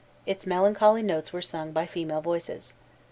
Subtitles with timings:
[0.25, 2.73] Its melancholy notes were sung by female voices.